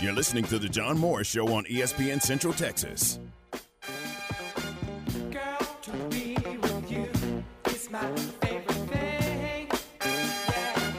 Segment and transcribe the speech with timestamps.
[0.00, 3.18] You're listening to The John Morris Show on ESPN Central Texas.
[5.30, 7.06] Girl, to be with you
[7.66, 8.10] is my
[8.40, 9.68] favorite thing.
[10.02, 10.92] Yeah.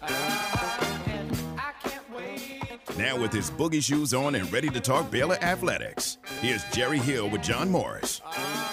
[0.00, 1.10] Uh-huh.
[1.10, 5.38] And I can't wait Now, with his boogie shoes on and ready to talk Baylor
[5.42, 8.20] athletics, here's Jerry Hill with John Morris.
[8.24, 8.67] Uh-huh.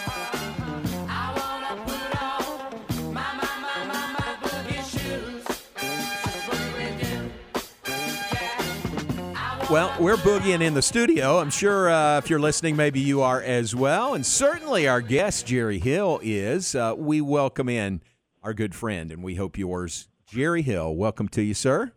[9.71, 11.39] Well, we're boogieing in the studio.
[11.39, 14.13] I'm sure uh, if you're listening, maybe you are as well.
[14.13, 16.75] And certainly our guest, Jerry Hill, is.
[16.75, 18.01] Uh, we welcome in
[18.43, 20.95] our good friend, and we hope yours, Jerry Hill.
[20.95, 21.91] Welcome to you, sir.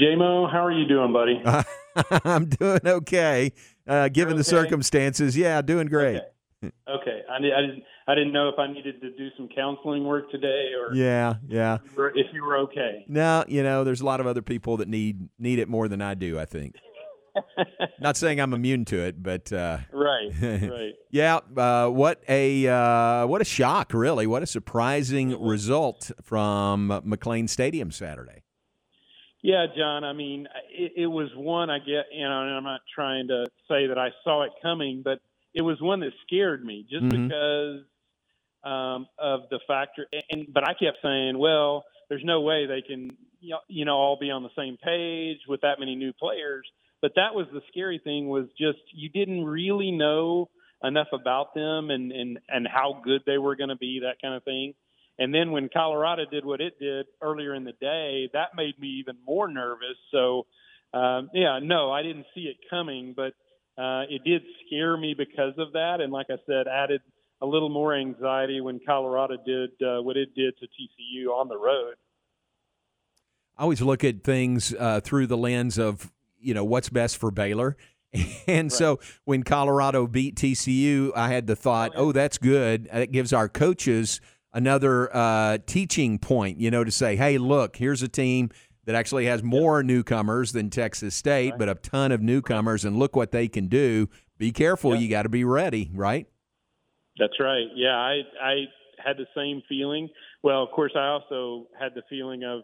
[0.00, 1.42] JMO, how are you doing, buddy?
[2.24, 3.52] I'm doing okay,
[3.86, 5.36] uh, given the circumstances.
[5.36, 6.22] Yeah, doing great.
[6.64, 10.04] Okay, I, di- I didn't I didn't know if I needed to do some counseling
[10.04, 11.76] work today or Yeah, yeah.
[11.76, 13.04] if you were- if you were okay.
[13.08, 16.02] No, you know, there's a lot of other people that need need it more than
[16.02, 16.38] I do.
[16.38, 16.76] I think.
[18.00, 20.92] Not saying I'm immune to it, but uh, Right, right.
[21.10, 24.26] Yeah, uh, what a uh, what a shock, really!
[24.26, 28.42] What a surprising result from McLane Stadium Saturday.
[29.42, 30.04] Yeah, John.
[30.04, 32.06] I mean, it, it was one I get.
[32.12, 35.18] You know, and I'm not trying to say that I saw it coming, but
[35.54, 37.28] it was one that scared me just Mhm.
[37.28, 37.80] because
[38.64, 40.06] um, of the factor.
[40.30, 43.96] And but I kept saying, well, there's no way they can, you know, you know,
[43.96, 46.66] all be on the same page with that many new players.
[47.02, 50.48] But that was the scary thing was just you didn't really know
[50.82, 54.34] enough about them and and and how good they were going to be, that kind
[54.34, 54.74] of thing.
[55.18, 58.88] And then when Colorado did what it did earlier in the day, that made me
[59.00, 59.96] even more nervous.
[60.10, 60.46] So,
[60.92, 63.32] um, yeah, no, I didn't see it coming, but
[63.80, 66.00] uh, it did scare me because of that.
[66.00, 67.00] And like I said, added
[67.44, 71.58] a little more anxiety when Colorado did uh, what it did to TCU on the
[71.58, 71.94] road.
[73.56, 77.30] I always look at things uh, through the lens of you know what's best for
[77.30, 77.76] Baylor.
[78.46, 82.88] And so when Colorado beat TCU, I had the thought, oh, that's good.
[82.92, 84.20] It gives our coaches
[84.52, 88.50] another uh, teaching point, you know, to say, hey, look, here's a team
[88.84, 93.16] that actually has more newcomers than Texas State, but a ton of newcomers, and look
[93.16, 94.08] what they can do.
[94.38, 94.94] Be careful.
[94.94, 96.28] You got to be ready, right?
[97.18, 97.66] That's right.
[97.74, 98.54] Yeah, I I
[99.04, 100.08] had the same feeling.
[100.42, 102.62] Well, of course, I also had the feeling of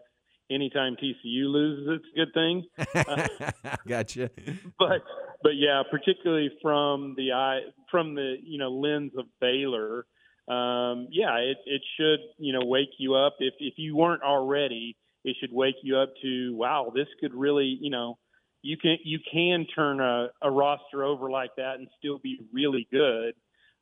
[0.51, 3.77] anytime TCU loses, it's a good thing.
[3.89, 4.31] gotcha.
[4.79, 5.03] but
[5.43, 10.07] but yeah, particularly from the eye from the you know lens of Baylor,
[10.49, 14.97] um, yeah, it it should you know wake you up if if you weren't already,
[15.25, 18.19] it should wake you up to wow, this could really you know
[18.63, 22.87] you can you can turn a, a roster over like that and still be really
[22.91, 23.35] good.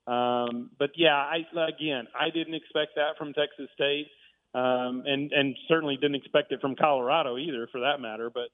[0.08, 4.06] Um, but yeah, I again, I didn't expect that from Texas State,
[4.54, 8.30] um, and and certainly didn't expect it from Colorado either, for that matter.
[8.32, 8.48] But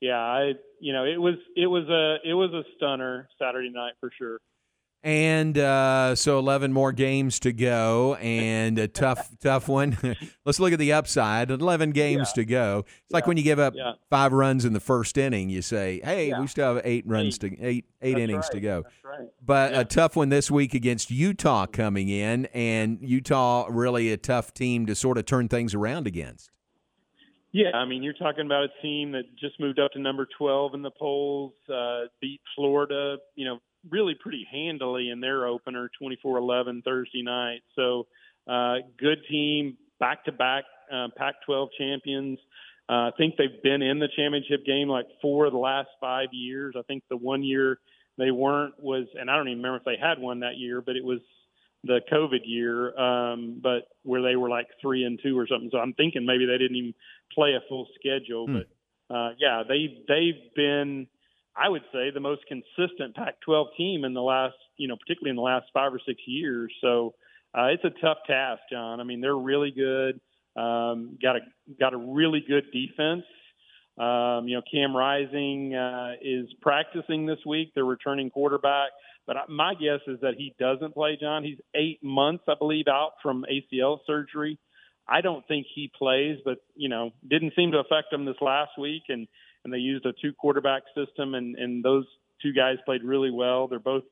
[0.00, 3.92] yeah, I you know it was it was a it was a stunner Saturday night
[4.00, 4.40] for sure.
[5.02, 9.96] And uh, so 11 more games to go, and a tough, tough one.
[10.44, 11.50] Let's look at the upside.
[11.52, 12.84] 11 games to go.
[12.86, 13.92] It's like when you give up Yeah.
[14.10, 16.40] five runs in the first inning, you say, "Hey, Yeah.
[16.40, 17.56] we still have eight runs Eight.
[17.56, 18.52] to eight eight That's innings right.
[18.52, 19.28] to go." Right.
[19.44, 19.80] But Yeah.
[19.80, 24.86] a tough one this week against Utah coming in, and Utah really a tough team
[24.86, 26.50] to sort of turn things around against.
[27.52, 30.74] Yeah, I mean, you're talking about a team that just moved up to number 12
[30.74, 36.84] in the polls, uh, beat Florida, you know, really pretty handily in their opener, 24-11
[36.84, 37.60] Thursday night.
[37.74, 38.06] So,
[38.48, 42.38] uh, good team, back-to-back uh, Pac-12 champions.
[42.88, 46.28] Uh, I think they've been in the championship game like four of the last five
[46.32, 46.74] years.
[46.78, 47.80] I think the one year
[48.16, 50.96] they weren't was, and I don't even remember if they had one that year, but
[50.96, 51.18] it was
[51.84, 55.70] the COVID year, um, but where they were like three and two or something.
[55.72, 56.94] So I'm thinking maybe they didn't even
[57.32, 58.46] play a full schedule.
[58.46, 58.58] Hmm.
[59.08, 61.06] But uh, yeah, they they've been,
[61.58, 65.36] I would say, the most consistent Pac-12 team in the last, you know, particularly in
[65.36, 66.72] the last five or six years.
[66.80, 67.14] So
[67.56, 69.00] uh, it's a tough task, John.
[69.00, 70.20] I mean, they're really good.
[70.60, 71.40] Um, got a
[71.78, 73.24] got a really good defense.
[73.98, 77.72] Um, you know, Cam Rising uh, is practicing this week.
[77.74, 78.90] They're returning quarterback.
[79.26, 81.42] But my guess is that he doesn't play, John.
[81.42, 84.58] He's eight months, I believe, out from ACL surgery.
[85.08, 88.72] I don't think he plays, but you know, didn't seem to affect him this last
[88.78, 89.26] week, and
[89.66, 92.06] and they used a two quarterback system, and and those
[92.40, 93.66] two guys played really well.
[93.66, 94.04] They're both,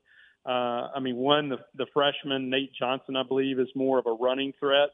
[0.45, 4.11] uh, I mean, one the the freshman Nate Johnson, I believe, is more of a
[4.11, 4.89] running threat,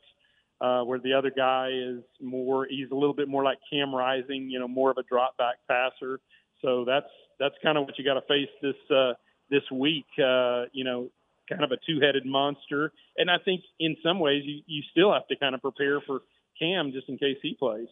[0.61, 2.67] uh, where the other guy is more.
[2.69, 5.55] He's a little bit more like Cam Rising, you know, more of a drop back
[5.67, 6.19] passer.
[6.61, 7.09] So that's
[7.39, 9.13] that's kind of what you got to face this uh,
[9.49, 10.05] this week.
[10.19, 11.09] Uh, you know,
[11.49, 12.91] kind of a two-headed monster.
[13.17, 16.21] And I think in some ways you, you still have to kind of prepare for
[16.59, 17.87] Cam just in case he plays.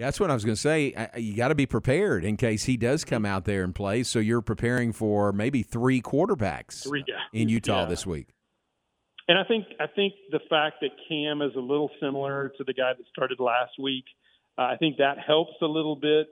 [0.00, 0.94] Yeah, that's what I was going to say.
[0.96, 4.02] I- You got to be prepared in case he does come out there and play.
[4.02, 7.18] So you're preparing for maybe three quarterbacks Three guys.
[7.34, 7.84] in Utah Yeah.
[7.90, 8.28] this week.
[9.28, 12.72] And I think I think the fact that Cam is a little similar to the
[12.72, 14.04] guy that started last week,
[14.56, 16.28] uh, I think that helps a little bit.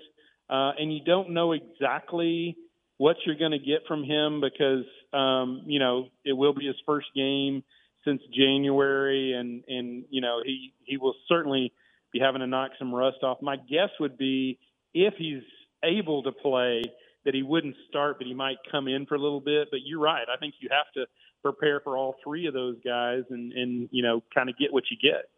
[0.48, 2.56] Uh, and you don't know exactly
[2.96, 6.76] what you're going to get from him because um, you know it will be his
[6.86, 7.62] first game
[8.06, 11.70] since January, and and you know he he will certainly
[12.12, 13.38] be having to knock some rust off.
[13.42, 14.58] My guess would be
[14.94, 15.42] if he's
[15.84, 16.82] able to play
[17.24, 19.68] that he wouldn't start, but he might come in for a little bit.
[19.70, 20.26] But you're right.
[20.32, 21.06] I think you have to
[21.42, 24.84] prepare for all three of those guys and and you know kind of get what
[24.90, 25.28] you get.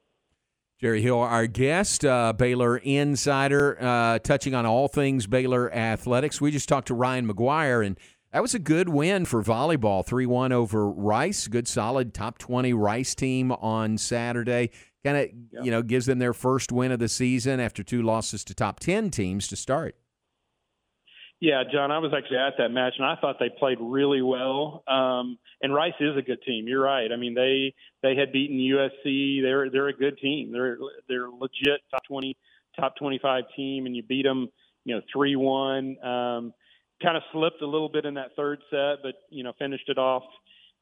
[0.80, 6.40] Jerry Hill, our guest, uh, Baylor insider, uh, touching on all things Baylor athletics.
[6.40, 7.98] We just talked to Ryan McGuyre, and
[8.32, 11.48] that was a good win for volleyball 3 1 over Rice.
[11.48, 14.70] Good, solid top 20 Rice team on Saturday.
[15.04, 18.44] Kind of, you know, gives them their first win of the season after two losses
[18.44, 19.96] to top 10 teams to start.
[21.40, 24.84] Yeah, John, I was actually at that match, and I thought they played really well.
[24.86, 26.68] Um, and Rice is a good team.
[26.68, 27.10] You're right.
[27.10, 29.40] I mean, they they had beaten USC.
[29.40, 30.52] They're they're a good team.
[30.52, 30.76] They're
[31.08, 32.36] they're legit top twenty,
[32.78, 34.48] top twenty five team, and you beat them,
[34.84, 35.96] you know, three one.
[36.04, 36.52] Um,
[37.02, 39.96] kind of slipped a little bit in that third set, but you know, finished it
[39.96, 40.24] off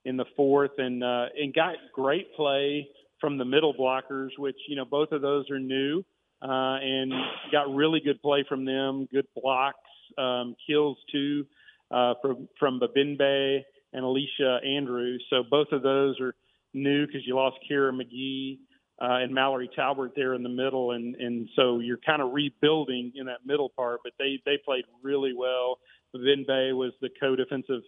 [0.04, 2.88] in the fourth, and uh, and got great play
[3.20, 6.04] from the middle blockers, which you know both of those are new,
[6.42, 7.12] uh, and
[7.52, 9.08] got really good play from them.
[9.12, 9.78] Good blocks
[10.16, 11.46] um, kills too
[11.90, 13.60] uh, from from Babinbe
[13.92, 15.24] and Alicia Andrews.
[15.30, 16.34] So both of those are
[16.74, 18.58] new because you lost Kira McGhee
[19.00, 23.12] uh, and Mallory Talbert there in the middle, and and so you're kind of rebuilding
[23.14, 24.00] in that middle part.
[24.02, 25.78] But they they played really well.
[26.14, 27.82] Babinbe was the co-defensive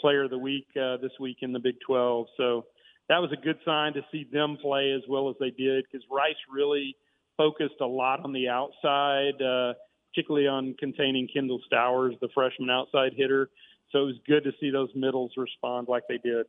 [0.00, 2.26] player of the week uh, this week in the Big 12.
[2.36, 2.64] So
[3.08, 6.06] that was a good sign to see them play as well as they did because
[6.10, 6.96] Rice really
[7.36, 9.40] focused a lot on the outside.
[9.42, 9.74] Uh,
[10.18, 13.50] particularly on containing Kendall Stowers, the freshman outside hitter.
[13.92, 16.46] So it was good to see those middles respond like they did.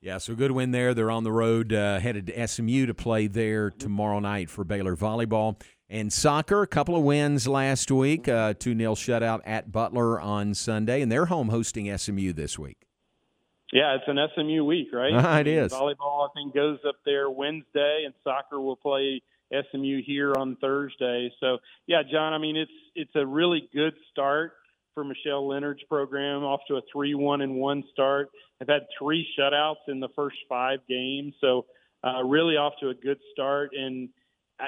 [0.00, 0.92] Yeah, so good win there.
[0.92, 4.96] They're on the road, uh, headed to SMU to play there tomorrow night for Baylor
[4.96, 6.62] volleyball and soccer.
[6.62, 11.10] A couple of wins last week, uh, two 0 shutout at Butler on Sunday, and
[11.10, 12.83] they're home hosting SMU this week.
[13.74, 15.12] Yeah, it's an SMU week, right?
[15.12, 15.72] Uh, it is.
[15.72, 19.20] Volleyball, I think, goes up there Wednesday, and soccer will play
[19.52, 21.32] SMU here on Thursday.
[21.40, 24.52] So, yeah, John, I mean, it's it's a really good start
[24.94, 28.30] for Michelle Lenard's program, off to a three-one and one start.
[28.60, 31.66] They've had three shutouts in the first five games, so
[32.04, 33.70] uh, really off to a good start.
[33.76, 34.08] And
[34.60, 34.66] I,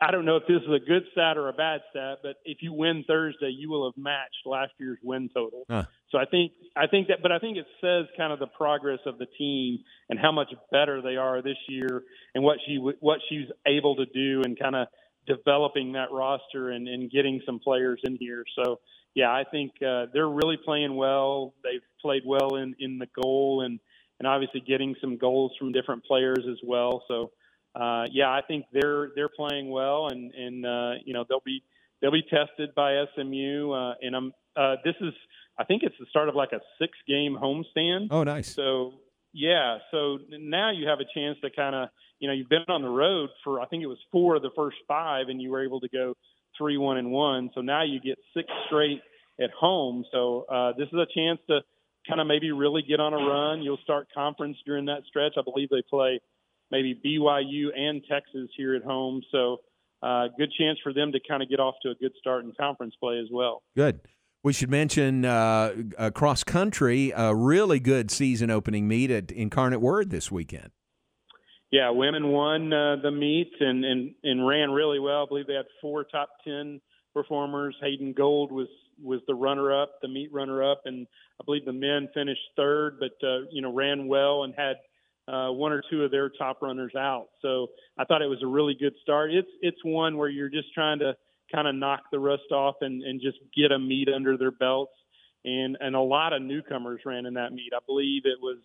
[0.00, 2.58] I don't know if this is a good stat or a bad stat, but if
[2.60, 5.64] you win Thursday, you will have matched last year's win total.
[5.70, 5.84] Huh.
[6.10, 9.00] So I think I think that, but I think it says kind of the progress
[9.06, 12.02] of the team and how much better they are this year,
[12.34, 14.88] and what she what she's able to do, and kind of
[15.26, 18.44] developing that roster and, and getting some players in here.
[18.56, 18.80] So
[19.14, 21.54] yeah, I think uh, they're really playing well.
[21.62, 23.78] They've played well in in the goal and
[24.18, 27.04] and obviously getting some goals from different players as well.
[27.06, 27.30] So
[27.78, 31.62] uh, yeah, I think they're they're playing well, and and uh, you know they'll be
[32.00, 33.72] they'll be tested by SMU.
[33.72, 35.14] Uh, and I'm uh, this is
[35.58, 38.08] I think it's the start of like a six game homestand.
[38.10, 38.52] Oh, nice.
[38.52, 38.94] So
[39.32, 41.88] yeah, so now you have a chance to kind of
[42.18, 44.50] you know you've been on the road for I think it was four of the
[44.56, 46.14] first five, and you were able to go
[46.56, 47.50] three one and one.
[47.54, 49.00] So now you get six straight
[49.40, 50.04] at home.
[50.10, 51.60] So uh, this is a chance to
[52.08, 53.62] kind of maybe really get on a run.
[53.62, 55.34] You'll start conference during that stretch.
[55.38, 56.20] I believe they play
[56.70, 59.22] maybe BYU and Texas here at home.
[59.32, 59.58] So
[60.02, 62.52] uh, good chance for them to kind of get off to a good start in
[62.58, 63.62] conference play as well.
[63.76, 64.00] Good.
[64.44, 69.80] We should mention uh, uh, cross country, a really good season opening meet at Incarnate
[69.80, 70.70] Word this weekend.
[71.70, 75.24] Yeah, women won uh, the meet and, and and ran really well.
[75.24, 76.80] I believe they had four top ten
[77.12, 77.76] performers.
[77.82, 78.68] Hayden Gold was
[79.02, 81.06] was the runner up, the meet runner up, and
[81.40, 84.76] I believe the men finished third, but uh, you know ran well and had
[85.28, 87.26] uh, one or two of their top runners out.
[87.42, 87.68] So
[87.98, 89.32] I thought it was a really good start.
[89.32, 91.14] It's it's one where you're just trying to
[91.52, 94.92] kind of knock the rust off and, and just get a meet under their belts.
[95.44, 97.72] And and a lot of newcomers ran in that meet.
[97.74, 98.58] I believe it was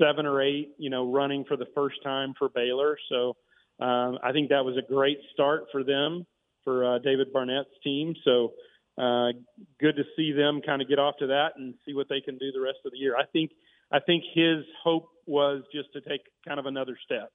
[0.00, 2.96] seven or eight, you know, running for the first time for Baylor.
[3.08, 3.36] So
[3.80, 6.26] um, I think that was a great start for them,
[6.64, 8.14] for uh, David Barnett's team.
[8.24, 8.52] So
[8.98, 9.32] uh,
[9.80, 12.38] good to see them kind of get off to that and see what they can
[12.38, 13.16] do the rest of the year.
[13.16, 13.50] I think
[13.90, 17.30] I think his hope was just to take kind of another step.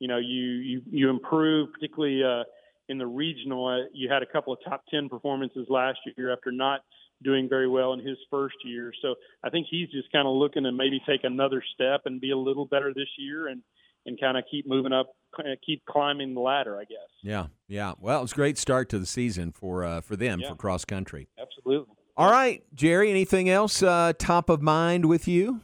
[0.00, 2.44] You know, you you you improve, particularly uh,
[2.88, 3.66] in the regional.
[3.66, 6.80] Uh, you had a couple of top ten performances last year after not
[7.22, 8.92] doing very well in his first year.
[9.00, 9.14] So
[9.44, 12.36] I think he's just kind of looking to maybe take another step and be a
[12.36, 13.62] little better this year and
[14.06, 16.76] and kind of keep moving up, kinda keep climbing the ladder.
[16.76, 17.08] I guess.
[17.22, 17.94] Yeah, yeah.
[18.00, 20.50] Well, it's a great start to the season for uh, for them Yeah.
[20.50, 21.28] for cross country.
[21.40, 21.94] Absolutely.
[22.16, 23.10] All right, Jerry.
[23.10, 25.60] Anything else uh, top of mind with you?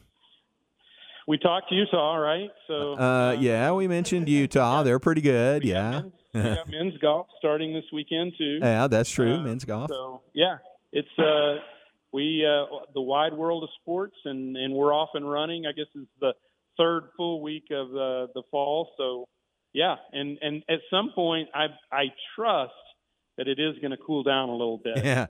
[1.27, 2.50] We talked Utah, right?
[2.67, 4.83] So Uh, yeah, we mentioned Utah.
[4.83, 5.65] They're pretty good.
[5.65, 8.59] we Yeah, men's, we got men's golf starting this weekend too.
[8.61, 9.35] yeah, that's true.
[9.35, 9.91] Uh, Men's golf.
[9.91, 10.59] So yeah,
[10.93, 11.57] it's uh
[12.12, 15.67] we uh the wide world of sports and and we're off and running.
[15.67, 16.33] I guess it's the
[16.77, 18.91] third full week of uh, the fall.
[18.97, 19.27] So
[19.73, 22.73] yeah, and and at some point I I trust
[23.37, 25.05] that it is going to cool down a little bit.
[25.05, 25.27] Yeah.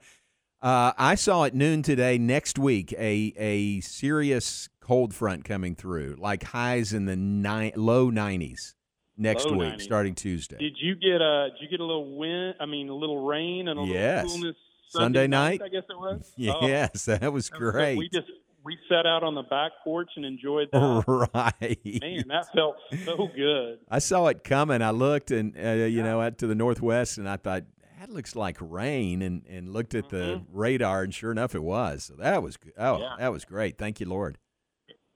[0.63, 2.19] Uh, I saw at noon today.
[2.19, 8.11] Next week, a a serious cold front coming through, like highs in the nine, low
[8.11, 8.75] nineties
[9.17, 9.81] next Low week, 90s.
[9.83, 10.57] starting Tuesday.
[10.59, 12.57] Did you get a did you get a little wind?
[12.61, 14.25] I mean, a little rain and a Yes.
[14.25, 14.57] little coolness
[14.89, 15.63] Sunday night?
[15.65, 16.31] I guess it was.
[16.51, 17.97] Oh, yes, that was that was great.
[17.97, 18.29] We just
[18.63, 21.05] we sat out on the back porch and enjoyed that.
[21.35, 22.01] right.
[22.03, 22.77] Man, that felt
[23.07, 23.79] so good.
[23.91, 24.83] I saw it coming.
[24.83, 27.63] I looked and uh, you know out to the northwest, and I thought
[28.01, 32.05] that looks like rain, and and looked at the radar, and sure enough, it was.
[32.05, 32.59] So that was.
[32.77, 33.03] Oh, Mm-hmm.
[33.03, 33.17] Yeah.
[33.21, 33.79] that was great.
[33.79, 34.39] Thank you, Lord.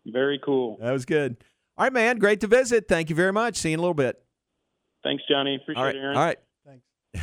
[0.06, 0.76] Very cool.
[0.80, 1.36] That was good.
[1.76, 2.18] All right, man.
[2.18, 2.86] Great to visit.
[2.88, 3.56] Thank you very much.
[3.56, 4.22] See you in a little bit.
[5.02, 5.56] Thanks, Johnny.
[5.56, 5.96] Appreciate All right.
[5.96, 6.16] it, Aaron.
[6.16, 6.38] All right.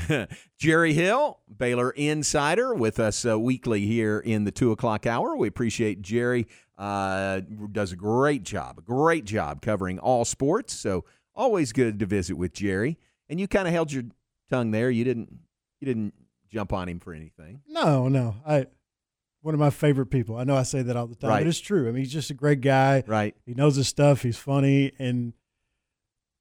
[0.07, 0.33] Thanks.
[0.57, 5.35] Jerry Hill, Baylor Insider, with us uh, weekly here in the two o'clock hour.
[5.35, 6.47] We appreciate Jerry.
[6.77, 7.41] Uh,
[7.71, 10.73] does a great job, a great job covering all sports.
[10.73, 12.97] So always good to visit with Jerry.
[13.29, 14.03] And you kind of held your
[14.49, 14.89] tongue there.
[14.89, 15.29] You didn't.
[15.81, 16.13] You didn't
[16.49, 17.61] jump on him for anything.
[17.67, 18.35] No, no.
[18.47, 18.67] I
[19.41, 20.37] one of my favorite people.
[20.37, 21.39] I know I say that all the time, Right.
[21.39, 21.89] but it's true.
[21.89, 23.03] I mean, he's just a great guy.
[23.07, 23.35] Right.
[23.45, 24.21] He knows his stuff.
[24.21, 25.33] He's funny and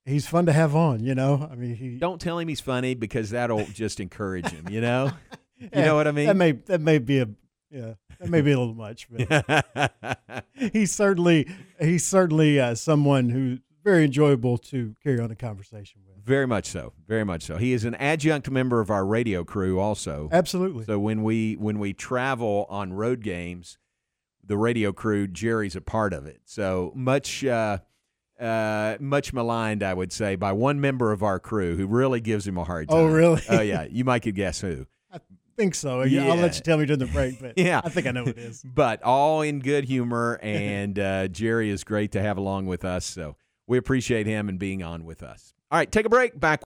[0.04, 1.02] he's fun to have on.
[1.02, 4.68] You know, I mean, he Don't tell him he's funny because that'll just encourage him.
[4.70, 5.11] You know.
[5.59, 6.25] You Yeah, know what I mean?
[6.26, 7.28] That may that may be a
[7.70, 11.47] yeah, that may be a little much, but he's certainly
[11.78, 16.10] he's certainly uh, someone who's very enjoyable to carry on a conversation with.
[16.24, 16.92] Very much so.
[17.06, 17.56] Very much so.
[17.56, 20.28] He is an adjunct member of our radio crew also.
[20.32, 20.84] Absolutely.
[20.84, 23.78] So when we when we travel on road games,
[24.44, 26.40] the radio crew, Jerry's a part of it.
[26.44, 27.78] So much uh,
[28.40, 32.46] uh, much maligned, I would say, by one member of our crew who really gives
[32.46, 32.98] him a hard time.
[32.98, 33.42] Oh, really?
[33.48, 33.86] Oh yeah.
[33.90, 34.86] You might could guess who.
[35.12, 35.18] I
[35.56, 36.02] think so.
[36.02, 37.80] Yeah, I'll let you tell me during the break, but Yeah.
[37.84, 38.64] I think I know who it is.
[38.74, 43.04] But all in good humor, and uh, Jerry is great to have along with us.
[43.04, 43.36] So
[43.66, 45.52] we appreciate him and being on with us.
[45.70, 46.38] All right, take a break.
[46.38, 46.58] Back.